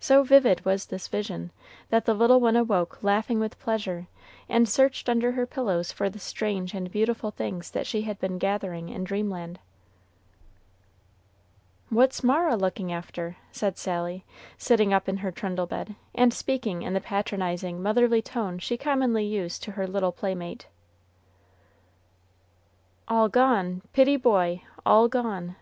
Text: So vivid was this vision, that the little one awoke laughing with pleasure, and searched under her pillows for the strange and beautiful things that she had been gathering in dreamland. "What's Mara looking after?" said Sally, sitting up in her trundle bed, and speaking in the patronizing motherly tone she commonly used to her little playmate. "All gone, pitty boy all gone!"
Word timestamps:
So 0.00 0.22
vivid 0.22 0.66
was 0.66 0.84
this 0.84 1.08
vision, 1.08 1.50
that 1.88 2.04
the 2.04 2.12
little 2.12 2.40
one 2.40 2.56
awoke 2.56 3.02
laughing 3.02 3.40
with 3.40 3.58
pleasure, 3.58 4.06
and 4.46 4.68
searched 4.68 5.08
under 5.08 5.32
her 5.32 5.46
pillows 5.46 5.92
for 5.92 6.10
the 6.10 6.18
strange 6.18 6.74
and 6.74 6.90
beautiful 6.90 7.30
things 7.30 7.70
that 7.70 7.86
she 7.86 8.02
had 8.02 8.18
been 8.20 8.36
gathering 8.36 8.90
in 8.90 9.02
dreamland. 9.02 9.58
"What's 11.88 12.22
Mara 12.22 12.54
looking 12.54 12.92
after?" 12.92 13.38
said 13.50 13.78
Sally, 13.78 14.26
sitting 14.58 14.92
up 14.92 15.08
in 15.08 15.16
her 15.24 15.32
trundle 15.32 15.64
bed, 15.64 15.96
and 16.14 16.34
speaking 16.34 16.82
in 16.82 16.92
the 16.92 17.00
patronizing 17.00 17.82
motherly 17.82 18.20
tone 18.20 18.58
she 18.58 18.76
commonly 18.76 19.24
used 19.24 19.62
to 19.62 19.72
her 19.72 19.86
little 19.86 20.12
playmate. 20.12 20.66
"All 23.08 23.30
gone, 23.30 23.80
pitty 23.94 24.18
boy 24.18 24.64
all 24.84 25.08
gone!" 25.08 25.50